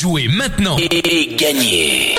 [0.00, 2.14] Jouez maintenant et gagnez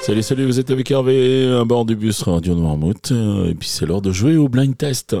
[0.00, 3.12] Salut, salut, vous êtes avec Hervé à bord du bus Radio Noirmouth.
[3.46, 5.14] Et puis c'est l'heure de jouer au blind test.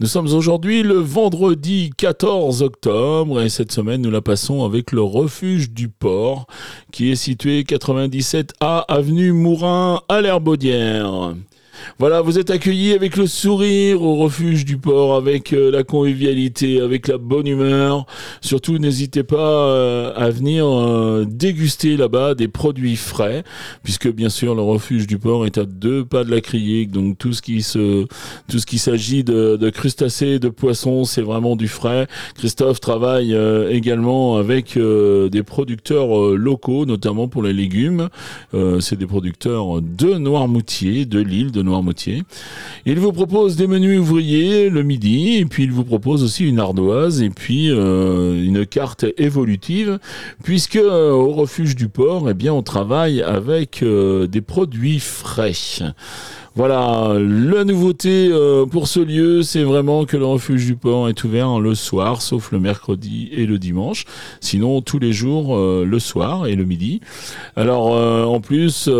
[0.00, 5.02] Nous sommes aujourd'hui le vendredi 14 octobre et cette semaine nous la passons avec le
[5.02, 6.48] refuge du port
[6.90, 11.32] qui est situé 97A avenue Mourin à l'Herbaudière.
[11.98, 16.80] Voilà, vous êtes accueillis avec le sourire au refuge du port, avec euh, la convivialité,
[16.80, 18.06] avec la bonne humeur.
[18.40, 23.44] Surtout, n'hésitez pas euh, à venir euh, déguster là-bas des produits frais,
[23.82, 27.18] puisque bien sûr le refuge du port est à deux pas de la criée, donc
[27.18, 28.06] tout ce qui se,
[28.48, 32.06] tout ce qui s'agit de, crustacés, de poissons, c'est vraiment du frais.
[32.34, 33.36] Christophe travaille
[33.70, 38.08] également avec des producteurs locaux, notamment pour les légumes.
[38.80, 41.62] c'est des producteurs de Noirmoutier, de l'île de
[42.86, 46.58] Il vous propose des menus ouvriers le midi, et puis il vous propose aussi une
[46.58, 49.98] ardoise, et puis euh, une carte évolutive,
[50.42, 55.52] puisque euh, au refuge du port, eh bien, on travaille avec euh, des produits frais.
[56.58, 61.22] Voilà, la nouveauté euh, pour ce lieu, c'est vraiment que le refuge du port est
[61.22, 64.06] ouvert le soir, sauf le mercredi et le dimanche.
[64.40, 67.00] Sinon, tous les jours, euh, le soir et le midi.
[67.54, 68.90] Alors, euh, en plus,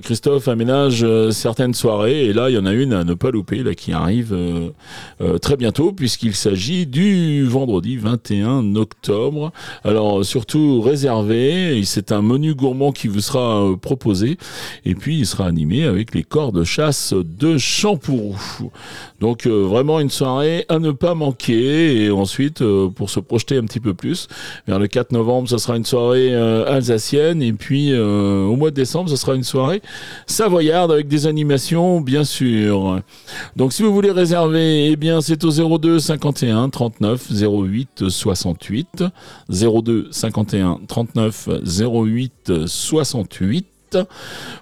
[0.00, 3.64] Christophe aménage certaines soirées, et là, il y en a une à ne pas louper,
[3.64, 4.32] là, qui arrive
[5.42, 9.50] très bientôt, puisqu'il s'agit du vendredi 21 octobre.
[9.82, 14.38] Alors, surtout réservé, c'est un menu gourmand qui vous sera proposé,
[14.84, 18.36] et puis il sera animé avec les corps de chasse de Champourou.
[19.20, 22.04] Donc euh, vraiment une soirée à ne pas manquer.
[22.04, 24.28] Et ensuite, euh, pour se projeter un petit peu plus,
[24.66, 27.42] vers le 4 novembre, ce sera une soirée euh, alsacienne.
[27.42, 29.82] Et puis au mois de décembre, ce sera une soirée
[30.26, 33.00] savoyarde avec des animations, bien sûr.
[33.56, 39.04] Donc si vous voulez réserver, eh bien c'est au 02 51 39 08 68.
[39.48, 41.48] 02 51 39
[41.78, 43.66] 08 68.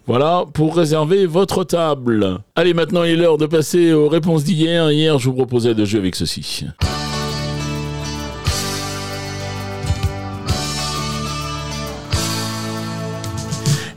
[0.06, 2.38] Voilà pour réserver votre table.
[2.54, 4.90] Allez, maintenant il est l'heure de passer aux réponses d'hier.
[4.90, 6.64] Hier, je vous proposais de jouer avec ceci.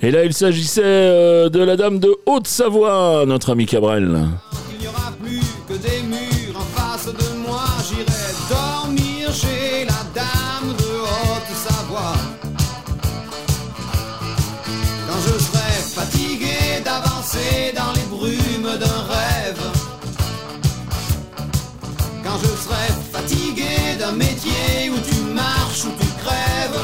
[0.02, 4.30] Et là, il s'agissait euh, de la dame de Haute-Savoie, notre ami Cabrel.
[18.20, 19.64] Brumes d'un rêve.
[22.24, 26.82] Quand je serai fatigué d'un métier où tu marches, où tu crèves.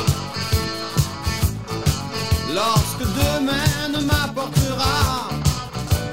[2.53, 5.27] Lorsque demain ne m'apportera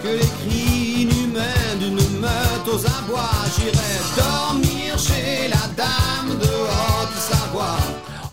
[0.02, 7.78] que les cris inhumains d'une meute aux abois, j'irai dormir chez la dame de Haute-Savoie.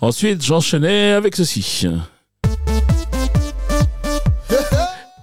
[0.01, 1.85] Ensuite, j'enchaînais avec ceci.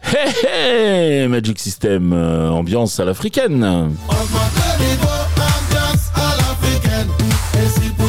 [0.06, 3.60] Hey, hey, Magic System, euh, ambiance à l'africaine.
[3.60, 7.08] Le niveau, ambiance à l'africaine.
[7.54, 8.06] Et si pour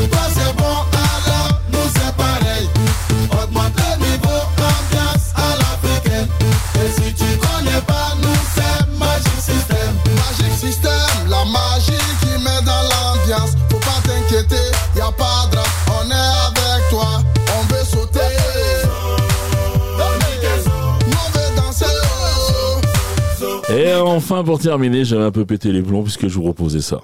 [23.87, 26.99] Et enfin, pour terminer, j'avais un peu pété les plombs puisque je vous proposais ça.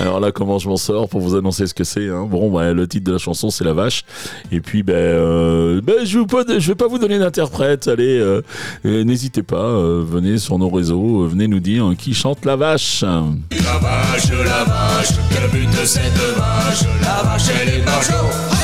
[0.00, 2.72] Alors là, comment je m'en sors pour vous annoncer ce que c'est hein Bon, bah,
[2.72, 4.04] le titre de la chanson, c'est La Vache.
[4.50, 7.86] Et puis, ben, euh, ben, je ne vais pas vous donner d'interprète.
[7.86, 8.42] Allez, euh,
[8.84, 12.56] euh, n'hésitez pas, euh, venez sur nos réseaux, euh, venez nous dire qui chante La
[12.56, 13.02] Vache.
[13.02, 18.63] La vache, la vache, quel but de cette vache La vache, elle est margeau.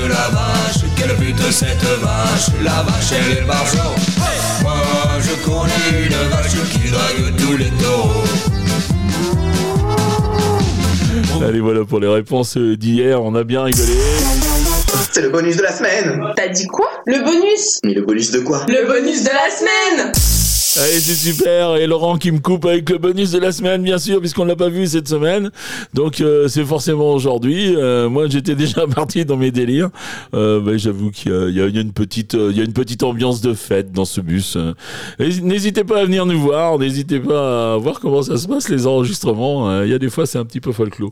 [0.00, 2.48] Vache, la vache, quel but de cette vache?
[2.62, 3.94] La vache, elle est margeau.
[4.62, 4.74] Moi,
[5.20, 8.24] je connais une vache qui drague tous les taureaux.
[11.46, 13.22] Allez, voilà pour les réponses euh, d'hier.
[13.22, 13.92] On a bien rigolé.
[15.10, 16.86] C'est le bonus de la semaine T'as dit quoi?
[17.06, 17.78] Le bonus?
[17.84, 18.66] Mais le bonus de quoi?
[18.68, 20.12] Le bonus de la semaine
[20.76, 21.76] Allez, c'est super.
[21.76, 24.54] Et Laurent qui me coupe avec le bonus de la semaine, bien sûr, puisqu'on l'a
[24.54, 25.50] pas vu cette semaine.
[25.94, 27.74] Donc, euh, c'est forcément aujourd'hui.
[27.76, 29.90] Euh, moi, j'étais déjà parti dans mes délires.
[30.32, 33.02] Euh, bah, J'avoue qu'il y, y a une petite, euh, il y a une petite
[33.02, 34.56] ambiance de fête dans ce bus.
[34.56, 34.72] Euh,
[35.18, 36.78] N'hésitez pas à venir nous voir.
[36.78, 39.68] N'hésitez pas à voir comment ça se passe les enregistrements.
[39.70, 41.10] Euh, Il y a des fois, c'est un petit peu folklore.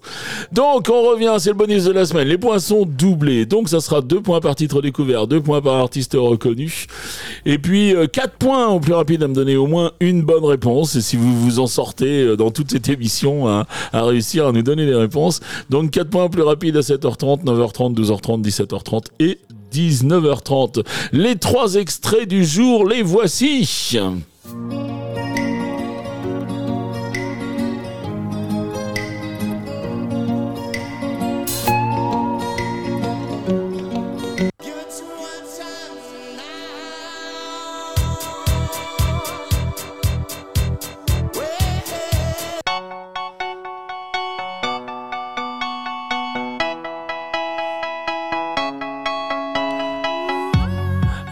[0.52, 1.34] Donc, on revient.
[1.40, 2.28] C'est le bonus de la semaine.
[2.28, 3.44] Les points sont doublés.
[3.44, 6.86] Donc, ça sera deux points par titre découvert, deux points par artiste reconnu.
[7.44, 10.44] Et puis, euh, quatre points au plus rapide à me donner au moins une bonne
[10.44, 10.96] réponse.
[10.96, 14.52] Et si vous vous en sortez euh, dans toute cette émission à, à réussir à
[14.52, 15.40] nous donner les réponses.
[15.70, 19.38] Donc, quatre points au plus rapide à 7h30, 9h30, 12h30, 17h30 et
[19.72, 20.84] 19h30.
[21.12, 23.98] Les trois extraits du jour, les voici.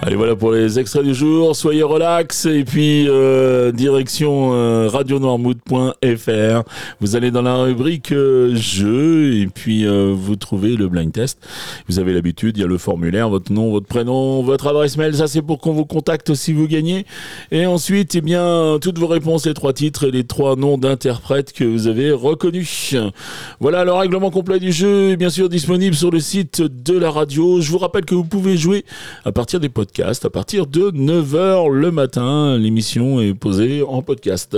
[0.06, 1.56] Allez, voilà pour les extraits du jour.
[1.56, 6.62] Soyez relax et puis euh, direction euh, radionoirmood.fr.
[7.00, 11.44] Vous allez dans la rubrique euh, jeux et puis euh, vous trouvez le blind test.
[11.88, 15.12] Vous avez l'habitude, il y a le formulaire, votre nom, votre prénom, votre adresse mail.
[15.16, 17.04] Ça, c'est pour qu'on vous contacte si vous gagnez.
[17.50, 21.52] Et ensuite, eh bien, toutes vos réponses, les trois titres et les trois noms d'interprètes
[21.52, 22.94] que vous avez reconnus.
[23.58, 27.10] Voilà le règlement complet du jeu est bien sûr disponible sur le site de la
[27.10, 27.60] radio.
[27.60, 28.84] Je vous rappelle que vous pouvez jouer
[29.24, 32.58] à partir des podcasts à partir de 9h le matin.
[32.58, 34.56] L'émission est posée en podcast.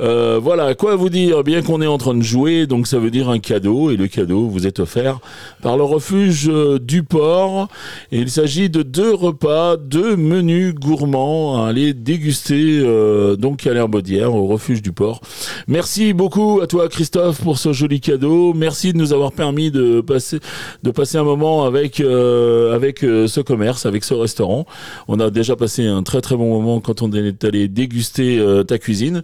[0.00, 3.10] Euh, voilà, quoi vous dire Bien qu'on est en train de jouer, donc ça veut
[3.10, 5.20] dire un cadeau, et le cadeau vous est offert
[5.62, 7.68] par le refuge euh, du port.
[8.12, 13.74] Et il s'agit de deux repas, deux menus gourmands à aller déguster euh, donc à
[13.74, 15.20] l'Herbaudière, au refuge du port.
[15.68, 18.54] Merci beaucoup à toi Christophe pour ce joli cadeau.
[18.54, 20.40] Merci de nous avoir permis de passer,
[20.82, 24.66] de passer un moment avec, euh, avec euh, ce commerce, avec ce restaurant.
[25.08, 28.78] On a déjà passé un très très bon moment quand on est allé déguster ta
[28.78, 29.22] cuisine.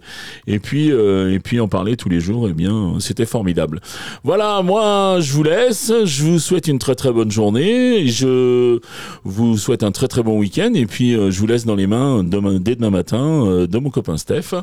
[0.61, 3.81] Puis, euh, et puis en parler tous les jours, eh bien, c'était formidable.
[4.23, 5.91] Voilà, moi, je vous laisse.
[6.05, 8.07] Je vous souhaite une très très bonne journée.
[8.07, 8.79] Je
[9.25, 10.71] vous souhaite un très très bon week-end.
[10.73, 13.89] Et puis, euh, je vous laisse dans les mains dès demain matin euh, de mon
[13.89, 14.53] copain Steph,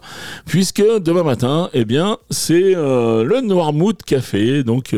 [0.47, 4.63] puisque demain matin, eh bien, c'est le Noirmouth Café.
[4.63, 4.95] Donc,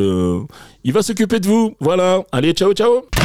[0.85, 1.75] il va s'occuper de vous.
[1.81, 2.23] Voilà.
[2.33, 3.20] Allez, ciao, ciao.